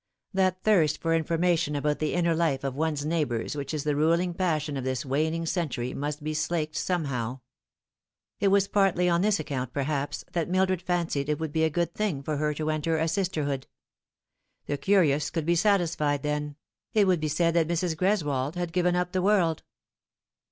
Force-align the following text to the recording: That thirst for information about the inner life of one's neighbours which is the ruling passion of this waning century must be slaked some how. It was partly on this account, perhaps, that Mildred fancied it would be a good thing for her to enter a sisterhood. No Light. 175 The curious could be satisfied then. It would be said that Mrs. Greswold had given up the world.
That 0.33 0.63
thirst 0.63 0.99
for 0.99 1.13
information 1.13 1.75
about 1.75 1.99
the 1.99 2.13
inner 2.15 2.33
life 2.33 2.63
of 2.63 2.73
one's 2.73 3.05
neighbours 3.05 3.55
which 3.55 3.71
is 3.71 3.83
the 3.83 3.95
ruling 3.95 4.33
passion 4.33 4.75
of 4.75 4.83
this 4.83 5.05
waning 5.05 5.45
century 5.45 5.93
must 5.93 6.23
be 6.23 6.33
slaked 6.33 6.75
some 6.75 7.03
how. 7.05 7.41
It 8.39 8.47
was 8.47 8.67
partly 8.67 9.07
on 9.07 9.21
this 9.21 9.39
account, 9.39 9.73
perhaps, 9.73 10.25
that 10.33 10.49
Mildred 10.49 10.81
fancied 10.81 11.29
it 11.29 11.39
would 11.39 11.51
be 11.51 11.63
a 11.63 11.69
good 11.69 11.93
thing 11.93 12.23
for 12.23 12.37
her 12.37 12.51
to 12.55 12.71
enter 12.71 12.97
a 12.97 13.07
sisterhood. 13.07 13.67
No 14.67 14.73
Light. 14.73 14.79
175 14.79 14.79
The 14.79 14.85
curious 14.85 15.29
could 15.29 15.45
be 15.45 15.55
satisfied 15.55 16.23
then. 16.23 16.55
It 16.95 17.05
would 17.05 17.19
be 17.19 17.27
said 17.27 17.53
that 17.53 17.67
Mrs. 17.67 17.95
Greswold 17.95 18.55
had 18.55 18.73
given 18.73 18.95
up 18.95 19.11
the 19.11 19.21
world. 19.21 19.61